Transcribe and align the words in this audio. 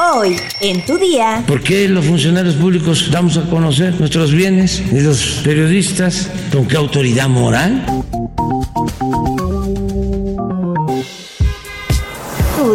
Hoy, 0.00 0.36
en 0.60 0.86
tu 0.86 0.96
día. 0.96 1.42
¿Por 1.44 1.60
qué 1.60 1.88
los 1.88 2.04
funcionarios 2.06 2.54
públicos 2.54 3.10
damos 3.10 3.36
a 3.36 3.42
conocer 3.50 3.98
nuestros 3.98 4.32
bienes 4.32 4.80
y 4.92 5.00
los 5.00 5.40
periodistas? 5.42 6.30
¿Con 6.52 6.68
qué 6.68 6.76
autoridad 6.76 7.28
moral? 7.28 7.84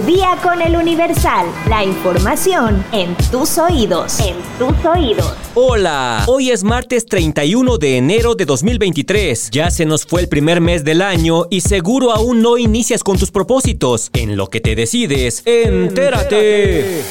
Día 0.05 0.38
con 0.44 0.62
el 0.62 0.76
Universal. 0.76 1.46
La 1.70 1.84
información 1.84 2.84
en 2.91 3.16
tus 3.32 3.57
oídos. 3.57 4.20
En 4.20 4.36
tus 4.60 4.86
oídos. 4.86 5.34
Hola, 5.55 6.23
hoy 6.28 6.52
es 6.52 6.64
martes 6.64 7.05
31 7.05 7.78
de 7.78 7.98
enero 7.98 8.36
de 8.36 8.46
2023. 8.46 9.50
Ya 9.52 9.71
se 9.71 9.86
nos 9.86 10.05
fue 10.05 10.21
el 10.21 10.28
primer 10.28 10.60
mes 10.60 10.84
del 10.84 11.02
año 11.02 11.46
y 11.50 11.61
seguro 11.61 12.11
aún 12.11 12.42
no 12.42 12.57
inicias 12.57 13.04
con 13.04 13.18
tus 13.18 13.32
propósitos. 13.32 14.10
En 14.14 14.36
lo 14.36 14.50
que 14.50 14.60
te 14.60 14.75
decides, 14.75 15.42
entérate. 15.46 17.01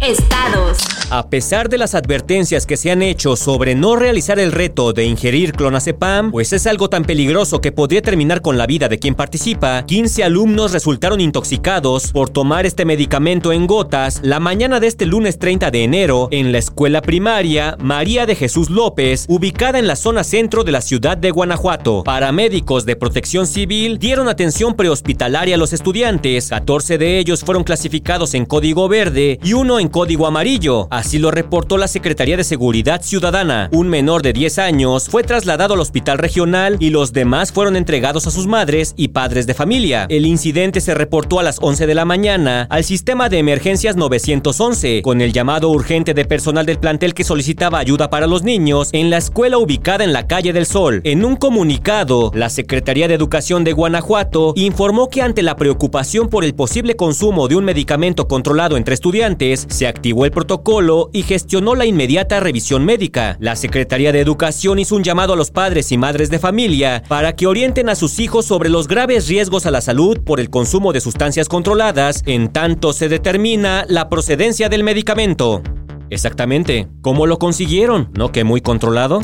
Estados. 0.00 0.95
A 1.08 1.30
pesar 1.30 1.68
de 1.68 1.78
las 1.78 1.94
advertencias 1.94 2.66
que 2.66 2.76
se 2.76 2.90
han 2.90 3.00
hecho 3.00 3.36
sobre 3.36 3.76
no 3.76 3.94
realizar 3.94 4.40
el 4.40 4.50
reto 4.50 4.92
de 4.92 5.04
ingerir 5.04 5.52
clonazepam, 5.52 6.32
pues 6.32 6.52
es 6.52 6.66
algo 6.66 6.90
tan 6.90 7.04
peligroso 7.04 7.60
que 7.60 7.70
podría 7.70 8.02
terminar 8.02 8.42
con 8.42 8.58
la 8.58 8.66
vida 8.66 8.88
de 8.88 8.98
quien 8.98 9.14
participa, 9.14 9.84
15 9.86 10.24
alumnos 10.24 10.72
resultaron 10.72 11.20
intoxicados 11.20 12.10
por 12.10 12.28
tomar 12.28 12.66
este 12.66 12.84
medicamento 12.84 13.52
en 13.52 13.68
gotas 13.68 14.18
la 14.24 14.40
mañana 14.40 14.80
de 14.80 14.88
este 14.88 15.06
lunes 15.06 15.38
30 15.38 15.70
de 15.70 15.84
enero 15.84 16.26
en 16.32 16.50
la 16.50 16.58
escuela 16.58 17.02
primaria 17.02 17.76
María 17.78 18.26
de 18.26 18.34
Jesús 18.34 18.68
López, 18.68 19.26
ubicada 19.28 19.78
en 19.78 19.86
la 19.86 19.94
zona 19.94 20.24
centro 20.24 20.64
de 20.64 20.72
la 20.72 20.80
ciudad 20.80 21.16
de 21.16 21.30
Guanajuato. 21.30 22.02
Paramédicos 22.02 22.84
de 22.84 22.96
protección 22.96 23.46
civil 23.46 23.98
dieron 24.00 24.26
atención 24.26 24.74
prehospitalaria 24.74 25.54
a 25.54 25.58
los 25.58 25.72
estudiantes, 25.72 26.48
14 26.48 26.98
de 26.98 27.20
ellos 27.20 27.44
fueron 27.44 27.62
clasificados 27.62 28.34
en 28.34 28.44
código 28.44 28.88
verde 28.88 29.38
y 29.44 29.52
uno 29.52 29.78
en 29.78 29.86
código 29.86 30.26
amarillo. 30.26 30.88
Así 30.96 31.18
lo 31.18 31.30
reportó 31.30 31.76
la 31.76 31.88
Secretaría 31.88 32.38
de 32.38 32.42
Seguridad 32.42 33.02
Ciudadana. 33.02 33.68
Un 33.70 33.86
menor 33.86 34.22
de 34.22 34.32
10 34.32 34.58
años 34.58 35.10
fue 35.10 35.24
trasladado 35.24 35.74
al 35.74 35.80
hospital 35.80 36.16
regional 36.16 36.78
y 36.80 36.88
los 36.88 37.12
demás 37.12 37.52
fueron 37.52 37.76
entregados 37.76 38.26
a 38.26 38.30
sus 38.30 38.46
madres 38.46 38.94
y 38.96 39.08
padres 39.08 39.46
de 39.46 39.52
familia. 39.52 40.06
El 40.08 40.24
incidente 40.24 40.80
se 40.80 40.94
reportó 40.94 41.38
a 41.38 41.42
las 41.42 41.58
11 41.60 41.86
de 41.86 41.94
la 41.94 42.06
mañana 42.06 42.66
al 42.70 42.82
sistema 42.82 43.28
de 43.28 43.40
emergencias 43.40 43.94
911 43.94 45.02
con 45.02 45.20
el 45.20 45.34
llamado 45.34 45.68
urgente 45.68 46.14
de 46.14 46.24
personal 46.24 46.64
del 46.64 46.78
plantel 46.78 47.12
que 47.12 47.24
solicitaba 47.24 47.78
ayuda 47.78 48.08
para 48.08 48.26
los 48.26 48.42
niños 48.42 48.88
en 48.92 49.10
la 49.10 49.18
escuela 49.18 49.58
ubicada 49.58 50.02
en 50.02 50.14
la 50.14 50.26
calle 50.26 50.54
del 50.54 50.64
Sol. 50.64 51.02
En 51.04 51.26
un 51.26 51.36
comunicado, 51.36 52.32
la 52.34 52.48
Secretaría 52.48 53.06
de 53.06 53.12
Educación 53.12 53.64
de 53.64 53.74
Guanajuato 53.74 54.54
informó 54.56 55.10
que 55.10 55.20
ante 55.20 55.42
la 55.42 55.56
preocupación 55.56 56.30
por 56.30 56.42
el 56.42 56.54
posible 56.54 56.96
consumo 56.96 57.48
de 57.48 57.56
un 57.56 57.66
medicamento 57.66 58.28
controlado 58.28 58.78
entre 58.78 58.94
estudiantes, 58.94 59.66
se 59.68 59.86
activó 59.86 60.24
el 60.24 60.30
protocolo 60.30 60.85
y 61.12 61.22
gestionó 61.22 61.74
la 61.74 61.86
inmediata 61.86 62.40
revisión 62.40 62.84
médica. 62.84 63.36
La 63.40 63.56
Secretaría 63.56 64.12
de 64.12 64.20
Educación 64.20 64.78
hizo 64.78 64.96
un 64.96 65.02
llamado 65.02 65.32
a 65.32 65.36
los 65.36 65.50
padres 65.50 65.90
y 65.92 65.98
madres 65.98 66.30
de 66.30 66.38
familia 66.38 67.02
para 67.08 67.34
que 67.34 67.46
orienten 67.46 67.88
a 67.88 67.94
sus 67.94 68.18
hijos 68.18 68.46
sobre 68.46 68.68
los 68.68 68.88
graves 68.88 69.28
riesgos 69.28 69.66
a 69.66 69.70
la 69.70 69.80
salud 69.80 70.20
por 70.24 70.40
el 70.40 70.50
consumo 70.50 70.92
de 70.92 71.00
sustancias 71.00 71.48
controladas 71.48 72.22
en 72.26 72.52
tanto 72.52 72.92
se 72.92 73.08
determina 73.08 73.84
la 73.88 74.08
procedencia 74.08 74.68
del 74.68 74.84
medicamento. 74.84 75.62
Exactamente, 76.10 76.88
¿cómo 77.02 77.26
lo 77.26 77.38
consiguieron? 77.38 78.10
¿No 78.14 78.30
que 78.30 78.44
muy 78.44 78.60
controlado? 78.60 79.20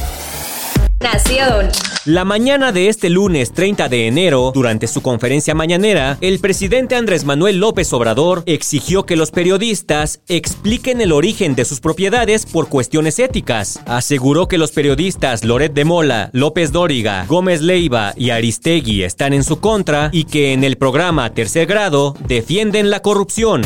Nación. 1.03 1.69
La 2.05 2.25
mañana 2.25 2.73
de 2.73 2.89
este 2.89 3.11
lunes 3.11 3.53
30 3.53 3.89
de 3.89 4.07
enero, 4.07 4.53
durante 4.55 4.87
su 4.87 5.03
conferencia 5.03 5.55
mañanera, 5.55 6.17
el 6.21 6.39
presidente 6.39 6.95
Andrés 6.95 7.25
Manuel 7.25 7.59
López 7.59 7.93
Obrador 7.93 8.43
exigió 8.47 9.05
que 9.05 9.17
los 9.17 9.31
periodistas 9.31 10.21
expliquen 10.29 11.01
el 11.01 11.13
origen 11.13 11.55
de 11.55 11.65
sus 11.65 11.81
propiedades 11.81 12.47
por 12.47 12.69
cuestiones 12.69 13.19
éticas. 13.19 13.81
Aseguró 13.87 14.49
que 14.49 14.59
los 14.59 14.71
periodistas 14.71 15.45
Loret 15.45 15.75
de 15.75 15.85
Mola, 15.85 16.31
López 16.33 16.73
Dóriga, 16.73 17.27
Gómez 17.27 17.61
Leiva 17.61 18.15
y 18.17 18.31
Aristegui 18.31 19.03
están 19.03 19.33
en 19.33 19.45
su 19.45 19.61
contra 19.61 20.11
y 20.13 20.25
que 20.25 20.53
en 20.53 20.65
el 20.65 20.77
programa 20.77 21.35
Tercer 21.35 21.67
Grado 21.67 22.15
defienden 22.27 22.91
la 22.91 23.01
corrupción. 23.01 23.63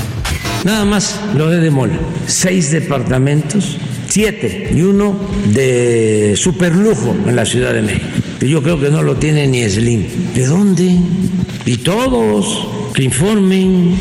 Nada 0.64 0.84
más 0.84 1.20
lo 1.36 1.48
de 1.48 1.70
Mola. 1.70 1.98
Seis 2.26 2.70
departamentos, 2.72 3.76
siete 4.16 4.70
y 4.74 4.80
uno 4.80 5.14
de 5.52 6.32
superlujo 6.38 7.14
en 7.26 7.36
la 7.36 7.44
Ciudad 7.44 7.74
de 7.74 7.82
México. 7.82 8.06
Que 8.40 8.48
yo 8.48 8.62
creo 8.62 8.80
que 8.80 8.88
no 8.88 9.02
lo 9.02 9.16
tiene 9.16 9.46
ni 9.46 9.62
Slim. 9.68 10.06
¿De 10.34 10.46
dónde? 10.46 10.96
Y 11.66 11.76
todos 11.76 12.66
que 12.94 13.02
informen 13.02 13.94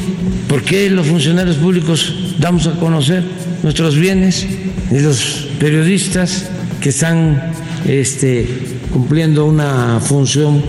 por 0.47 0.63
qué 0.63 0.89
los 0.89 1.07
funcionarios 1.07 1.57
públicos 1.57 2.33
damos 2.39 2.65
a 2.65 2.79
conocer 2.79 3.25
nuestros 3.61 3.97
bienes 3.97 4.47
y 4.89 4.99
los 4.99 5.49
periodistas 5.59 6.49
que 6.79 6.89
están 6.89 7.51
este, 7.85 8.47
cumpliendo 8.93 9.45
una 9.45 9.99
función 9.99 10.63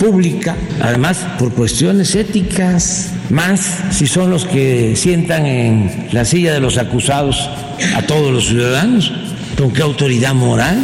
pública, 0.00 0.56
además 0.80 1.18
por 1.38 1.52
cuestiones 1.52 2.14
éticas, 2.14 3.10
más 3.30 3.60
si 3.90 4.06
son 4.06 4.30
los 4.30 4.44
que 4.44 4.94
sientan 4.96 5.46
en 5.46 6.08
la 6.12 6.24
silla 6.24 6.52
de 6.52 6.60
los 6.60 6.78
acusados 6.78 7.48
a 7.94 8.02
todos 8.02 8.32
los 8.32 8.46
ciudadanos, 8.46 9.12
¿con 9.56 9.72
qué 9.72 9.82
autoridad 9.82 10.34
moral? 10.34 10.78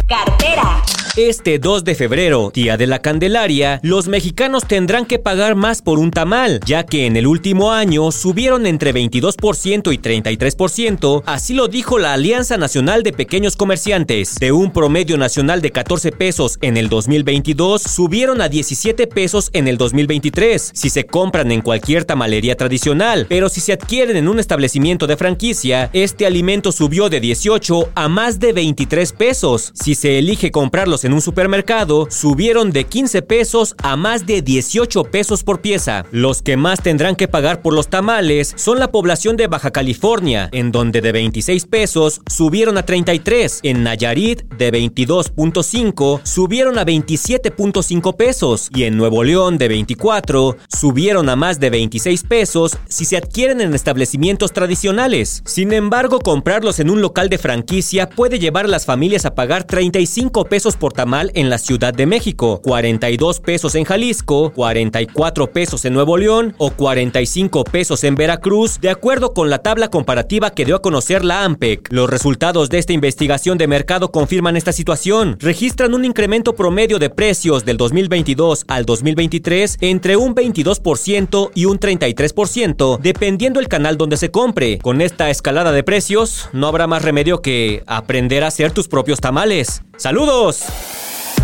Cartera. 0.07 0.81
Este 1.19 1.59
2 1.59 1.83
de 1.83 1.95
febrero, 1.95 2.49
día 2.53 2.77
de 2.77 2.87
la 2.87 3.01
Candelaria, 3.01 3.81
los 3.83 4.07
mexicanos 4.07 4.65
tendrán 4.65 5.05
que 5.05 5.19
pagar 5.19 5.55
más 5.55 5.81
por 5.81 5.99
un 5.99 6.11
tamal, 6.11 6.61
ya 6.65 6.85
que 6.85 7.07
en 7.07 7.17
el 7.17 7.27
último 7.27 7.73
año 7.73 8.09
subieron 8.13 8.65
entre 8.65 8.93
22% 8.93 9.93
y 9.93 9.97
33%, 9.97 11.23
así 11.25 11.53
lo 11.53 11.67
dijo 11.67 11.99
la 11.99 12.13
Alianza 12.13 12.55
Nacional 12.55 13.03
de 13.03 13.11
Pequeños 13.11 13.57
Comerciantes. 13.57 14.35
De 14.35 14.53
un 14.53 14.71
promedio 14.71 15.17
nacional 15.17 15.61
de 15.61 15.71
14 15.71 16.13
pesos 16.13 16.57
en 16.61 16.77
el 16.77 16.87
2022, 16.87 17.81
subieron 17.81 18.39
a 18.39 18.47
17 18.47 19.05
pesos 19.07 19.49
en 19.51 19.67
el 19.67 19.77
2023, 19.77 20.71
si 20.73 20.89
se 20.89 21.05
compran 21.05 21.51
en 21.51 21.59
cualquier 21.59 22.05
tamalería 22.05 22.55
tradicional, 22.55 23.25
pero 23.27 23.49
si 23.49 23.59
se 23.59 23.73
adquieren 23.73 24.15
en 24.15 24.29
un 24.29 24.39
establecimiento 24.39 25.05
de 25.05 25.17
franquicia, 25.17 25.89
este 25.91 26.25
alimento 26.25 26.71
subió 26.71 27.09
de 27.09 27.19
18 27.19 27.89
a 27.93 28.07
más 28.07 28.39
de 28.39 28.53
23 28.53 29.11
pesos. 29.11 29.73
Si 29.75 29.95
se 29.95 30.17
elige 30.17 30.51
comprarlos 30.51 31.03
en 31.03 31.08
un 31.13 31.21
supermercado 31.21 32.07
subieron 32.09 32.71
de 32.71 32.85
15 32.85 33.21
pesos 33.21 33.75
a 33.81 33.95
más 33.95 34.25
de 34.25 34.41
18 34.41 35.03
pesos 35.05 35.43
por 35.43 35.61
pieza. 35.61 36.05
Los 36.11 36.41
que 36.41 36.57
más 36.57 36.81
tendrán 36.81 37.15
que 37.15 37.27
pagar 37.27 37.61
por 37.61 37.73
los 37.73 37.87
tamales 37.87 38.53
son 38.55 38.79
la 38.79 38.91
población 38.91 39.37
de 39.37 39.47
Baja 39.47 39.71
California, 39.71 40.49
en 40.51 40.71
donde 40.71 41.01
de 41.01 41.11
26 41.11 41.65
pesos 41.67 42.21
subieron 42.27 42.77
a 42.77 42.83
33. 42.83 43.59
En 43.63 43.83
Nayarit, 43.83 44.43
de 44.57 44.71
22.5 44.71 46.21
subieron 46.23 46.77
a 46.77 46.85
27.5 46.85 48.15
pesos. 48.15 48.69
Y 48.75 48.83
en 48.83 48.97
Nuevo 48.97 49.23
León, 49.23 49.57
de 49.57 49.67
24, 49.67 50.57
subieron 50.67 51.29
a 51.29 51.35
más 51.35 51.59
de 51.59 51.69
26 51.69 52.23
pesos 52.23 52.77
si 52.87 53.05
se 53.05 53.17
adquieren 53.17 53.61
en 53.61 53.73
establecimientos 53.73 54.53
tradicionales. 54.53 55.41
Sin 55.45 55.73
embargo, 55.73 56.19
comprarlos 56.19 56.79
en 56.79 56.89
un 56.89 57.01
local 57.01 57.29
de 57.29 57.37
franquicia 57.37 58.09
puede 58.09 58.39
llevar 58.39 58.65
a 58.65 58.69
las 58.69 58.85
familias 58.85 59.25
a 59.25 59.35
pagar 59.35 59.63
35 59.63 60.45
pesos 60.45 60.75
por 60.75 60.88
tamal 60.91 61.31
en 61.35 61.49
la 61.49 61.57
Ciudad 61.57 61.93
de 61.93 62.05
México, 62.05 62.61
42 62.63 63.39
pesos 63.39 63.75
en 63.75 63.83
Jalisco, 63.83 64.51
44 64.51 65.51
pesos 65.51 65.85
en 65.85 65.93
Nuevo 65.93 66.17
León 66.17 66.55
o 66.57 66.71
45 66.71 67.63
pesos 67.63 68.03
en 68.03 68.15
Veracruz, 68.15 68.79
de 68.79 68.89
acuerdo 68.89 69.33
con 69.33 69.49
la 69.49 69.59
tabla 69.59 69.89
comparativa 69.89 70.51
que 70.51 70.65
dio 70.65 70.75
a 70.75 70.81
conocer 70.81 71.23
la 71.25 71.43
AMPEC. 71.43 71.91
Los 71.91 72.09
resultados 72.09 72.69
de 72.69 72.79
esta 72.79 72.93
investigación 72.93 73.57
de 73.57 73.67
mercado 73.67 74.11
confirman 74.11 74.57
esta 74.57 74.71
situación. 74.71 75.37
Registran 75.39 75.93
un 75.93 76.05
incremento 76.05 76.53
promedio 76.53 76.99
de 76.99 77.09
precios 77.09 77.65
del 77.65 77.77
2022 77.77 78.65
al 78.67 78.85
2023 78.85 79.77
entre 79.81 80.15
un 80.17 80.35
22% 80.35 81.51
y 81.53 81.65
un 81.65 81.79
33%, 81.79 82.99
dependiendo 82.99 83.59
el 83.59 83.67
canal 83.67 83.97
donde 83.97 84.17
se 84.17 84.31
compre. 84.31 84.79
Con 84.79 85.01
esta 85.01 85.29
escalada 85.29 85.71
de 85.71 85.83
precios, 85.83 86.49
no 86.53 86.67
habrá 86.67 86.87
más 86.87 87.03
remedio 87.03 87.41
que 87.41 87.83
aprender 87.87 88.43
a 88.43 88.47
hacer 88.47 88.71
tus 88.71 88.87
propios 88.87 89.19
tamales. 89.19 89.81
¡Saludos! 89.99 90.63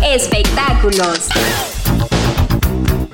Espectáculos. 0.02 1.28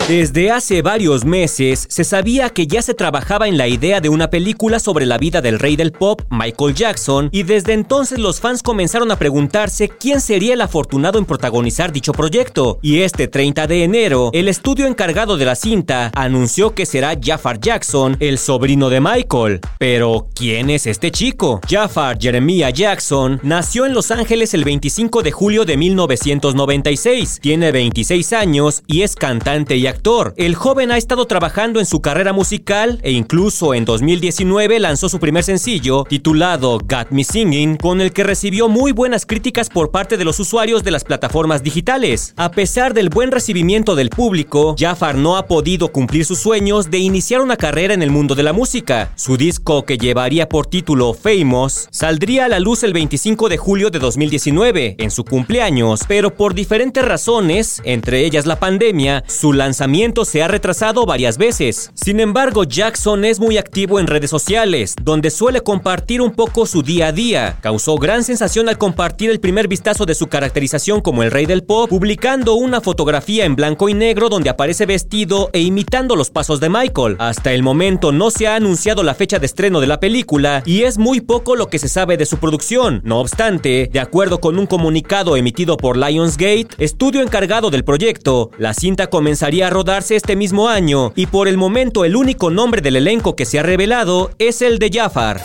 Desde 0.08 0.50
hace 0.50 0.82
varios 0.82 1.24
meses 1.24 1.86
se 1.88 2.02
sabía 2.02 2.50
que 2.50 2.66
ya 2.66 2.82
se 2.82 2.92
trabajaba 2.92 3.46
en 3.46 3.56
la 3.56 3.68
idea 3.68 4.00
de 4.00 4.08
una 4.08 4.30
película 4.30 4.80
sobre 4.80 5.06
la 5.06 5.16
vida 5.16 5.40
del 5.40 5.60
rey 5.60 5.76
del 5.76 5.92
pop, 5.92 6.22
Michael 6.28 6.74
Jackson, 6.74 7.28
y 7.30 7.44
desde 7.44 7.72
entonces 7.72 8.18
los 8.18 8.40
fans 8.40 8.64
comenzaron 8.64 9.12
a 9.12 9.16
preguntarse 9.16 9.88
quién 9.88 10.20
sería 10.20 10.54
el 10.54 10.60
afortunado 10.60 11.20
en 11.20 11.24
protagonizar 11.24 11.92
dicho 11.92 12.12
proyecto. 12.12 12.80
Y 12.82 13.02
este 13.02 13.28
30 13.28 13.68
de 13.68 13.84
enero, 13.84 14.30
el 14.34 14.48
estudio 14.48 14.86
encargado 14.86 15.36
de 15.36 15.44
la 15.44 15.54
cinta 15.54 16.10
anunció 16.16 16.74
que 16.74 16.84
será 16.84 17.16
Jafar 17.22 17.60
Jackson, 17.60 18.16
el 18.18 18.38
sobrino 18.38 18.90
de 18.90 19.00
Michael. 19.00 19.60
Pero, 19.78 20.26
¿quién 20.34 20.68
es 20.68 20.88
este 20.88 21.12
chico? 21.12 21.60
Jafar 21.68 22.18
Jeremiah 22.20 22.70
Jackson 22.70 23.38
nació 23.44 23.86
en 23.86 23.94
Los 23.94 24.10
Ángeles 24.10 24.52
el 24.52 24.64
25 24.64 25.22
de 25.22 25.30
julio 25.30 25.64
de 25.64 25.76
1996, 25.76 27.38
tiene 27.40 27.70
26 27.70 28.32
años 28.32 28.82
y 28.88 29.02
es 29.02 29.14
cantante 29.14 29.76
y 29.76 29.91
actor. 29.92 30.32
El 30.36 30.54
joven 30.54 30.90
ha 30.90 30.96
estado 30.96 31.26
trabajando 31.26 31.78
en 31.78 31.86
su 31.86 32.00
carrera 32.00 32.32
musical 32.32 32.98
e 33.02 33.12
incluso 33.12 33.74
en 33.74 33.84
2019 33.84 34.80
lanzó 34.80 35.08
su 35.10 35.20
primer 35.20 35.44
sencillo 35.44 36.04
titulado 36.08 36.78
Got 36.78 37.10
Me 37.10 37.24
Singing, 37.24 37.76
con 37.76 38.00
el 38.00 38.12
que 38.12 38.24
recibió 38.24 38.68
muy 38.68 38.92
buenas 38.92 39.26
críticas 39.26 39.68
por 39.68 39.90
parte 39.90 40.16
de 40.16 40.24
los 40.24 40.40
usuarios 40.40 40.82
de 40.82 40.90
las 40.90 41.04
plataformas 41.04 41.62
digitales. 41.62 42.32
A 42.36 42.50
pesar 42.50 42.94
del 42.94 43.10
buen 43.10 43.30
recibimiento 43.30 43.94
del 43.94 44.08
público, 44.08 44.74
Jafar 44.78 45.14
no 45.16 45.36
ha 45.36 45.46
podido 45.46 45.92
cumplir 45.92 46.24
sus 46.24 46.38
sueños 46.38 46.90
de 46.90 46.98
iniciar 46.98 47.42
una 47.42 47.56
carrera 47.56 47.92
en 47.92 48.02
el 48.02 48.10
mundo 48.10 48.34
de 48.34 48.44
la 48.44 48.54
música. 48.54 49.12
Su 49.16 49.36
disco, 49.36 49.84
que 49.84 49.98
llevaría 49.98 50.48
por 50.48 50.66
título 50.66 51.12
Famous, 51.12 51.88
saldría 51.90 52.46
a 52.46 52.48
la 52.48 52.60
luz 52.60 52.82
el 52.82 52.94
25 52.94 53.50
de 53.50 53.58
julio 53.58 53.90
de 53.90 53.98
2019, 53.98 54.96
en 54.98 55.10
su 55.10 55.24
cumpleaños, 55.24 56.00
pero 56.08 56.34
por 56.34 56.54
diferentes 56.54 57.04
razones, 57.04 57.82
entre 57.84 58.24
ellas 58.24 58.46
la 58.46 58.58
pandemia, 58.58 59.22
su 59.26 59.52
lanzamiento 59.52 59.81
se 60.24 60.42
ha 60.42 60.48
retrasado 60.48 61.06
varias 61.06 61.38
veces. 61.38 61.90
Sin 61.94 62.20
embargo, 62.20 62.64
Jackson 62.64 63.24
es 63.24 63.40
muy 63.40 63.58
activo 63.58 63.98
en 63.98 64.06
redes 64.06 64.30
sociales, 64.30 64.94
donde 65.02 65.30
suele 65.30 65.60
compartir 65.60 66.20
un 66.20 66.32
poco 66.32 66.66
su 66.66 66.82
día 66.82 67.08
a 67.08 67.12
día. 67.12 67.58
Causó 67.60 67.96
gran 67.96 68.22
sensación 68.22 68.68
al 68.68 68.78
compartir 68.78 69.30
el 69.30 69.40
primer 69.40 69.68
vistazo 69.68 70.06
de 70.06 70.14
su 70.14 70.28
caracterización 70.28 71.00
como 71.00 71.22
el 71.22 71.30
rey 71.30 71.46
del 71.46 71.64
pop, 71.64 71.90
publicando 71.90 72.54
una 72.54 72.80
fotografía 72.80 73.44
en 73.44 73.56
blanco 73.56 73.88
y 73.88 73.94
negro 73.94 74.28
donde 74.28 74.50
aparece 74.50 74.86
vestido 74.86 75.50
e 75.52 75.60
imitando 75.60 76.14
los 76.14 76.30
pasos 76.30 76.60
de 76.60 76.68
Michael. 76.68 77.16
Hasta 77.18 77.52
el 77.52 77.62
momento 77.62 78.12
no 78.12 78.30
se 78.30 78.46
ha 78.46 78.54
anunciado 78.54 79.02
la 79.02 79.14
fecha 79.14 79.38
de 79.38 79.46
estreno 79.46 79.80
de 79.80 79.88
la 79.88 80.00
película 80.00 80.62
y 80.64 80.82
es 80.82 80.96
muy 80.96 81.20
poco 81.20 81.56
lo 81.56 81.66
que 81.66 81.78
se 81.78 81.88
sabe 81.88 82.16
de 82.16 82.26
su 82.26 82.38
producción. 82.38 83.00
No 83.04 83.18
obstante, 83.18 83.90
de 83.92 84.00
acuerdo 84.00 84.40
con 84.40 84.58
un 84.58 84.66
comunicado 84.66 85.36
emitido 85.36 85.76
por 85.76 85.96
Lionsgate, 85.96 86.68
estudio 86.78 87.20
encargado 87.20 87.70
del 87.70 87.84
proyecto, 87.84 88.50
la 88.58 88.74
cinta 88.74 89.08
comenzaría 89.08 89.66
a 89.66 89.71
rodarse 89.72 90.16
este 90.16 90.36
mismo 90.36 90.68
año 90.68 91.12
y 91.16 91.26
por 91.26 91.48
el 91.48 91.56
momento 91.56 92.04
el 92.04 92.16
único 92.16 92.50
nombre 92.50 92.80
del 92.80 92.96
elenco 92.96 93.36
que 93.36 93.46
se 93.46 93.58
ha 93.58 93.62
revelado 93.62 94.30
es 94.38 94.62
el 94.62 94.78
de 94.78 94.90
Jafar. 94.92 95.40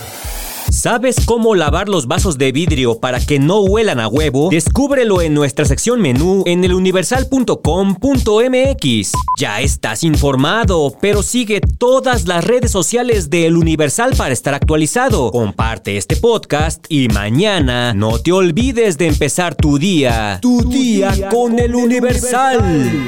¿Sabes 0.72 1.25
cómo 1.25 1.55
lavar 1.55 1.88
los 1.88 2.07
vasos 2.07 2.38
de 2.38 2.51
vidrio 2.51 3.00
para 3.00 3.19
que 3.19 3.39
no 3.39 3.62
huelan 3.62 4.01
a 4.01 4.10
huevo? 4.10 4.50
Descúbrelo 4.51 5.22
en 5.22 5.34
nuestra 5.34 5.63
sección 5.65 6.01
menú 6.01 6.43
en 6.46 6.63
eluniversal.com.mx. 6.63 9.12
Ya 9.39 9.62
estás 9.62 10.03
informado, 10.03 10.93
pero 11.01 11.24
sigue 11.24 11.62
todas 11.62 12.27
las 12.27 12.43
redes 12.43 12.72
sociales 12.72 13.29
de 13.29 13.48
El 13.48 13.55
Universal 13.55 14.13
para 14.17 14.34
estar 14.34 14.53
actualizado. 14.53 15.31
Comparte 15.31 15.96
este 15.96 16.17
podcast 16.17 16.86
y 16.89 17.07
mañana 17.07 17.93
no 17.93 18.19
te 18.19 18.34
olvides 18.34 18.98
de 18.98 19.07
empezar 19.07 19.55
tu 19.55 19.79
día. 19.79 20.39
Tu, 20.41 20.69
día, 20.69 21.29
con 21.29 21.60
El 21.60 21.75
Universal. 21.75 23.07